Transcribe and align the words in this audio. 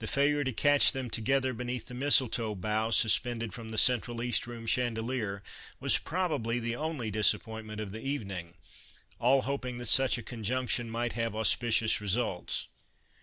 The 0.00 0.06
failure 0.06 0.44
to 0.44 0.52
catch 0.52 0.92
them 0.92 1.08
together 1.08 1.54
beneath 1.54 1.86
the 1.86 1.94
mistletoe 1.94 2.54
bough 2.54 2.90
suspended 2.90 3.54
from 3.54 3.70
the 3.70 3.78
central 3.78 4.22
East 4.22 4.46
Room 4.46 4.66
chandelier 4.66 5.42
was 5.80 5.96
probably 5.96 6.60
the 6.60 6.76
only 6.76 7.10
disappointment 7.10 7.80
of 7.80 7.90
the 7.90 8.02
evening, 8.06 8.52
all 9.18 9.40
hoping 9.40 9.78
that 9.78 9.86
such 9.86 10.18
a 10.18 10.22
conjunction 10.22 10.90
might 10.90 11.14
39 11.14 11.14
Christmas 11.14 11.18
Under 11.18 11.30
Three 11.30 11.38
Tlags 11.38 11.40
have 11.40 11.40
auspicious 11.94 12.00
results. 12.02 12.66